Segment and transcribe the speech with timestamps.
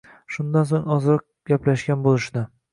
[0.37, 1.23] Shundan so‘ng ozroq
[1.53, 2.49] gaplashgan bo‘lishdi.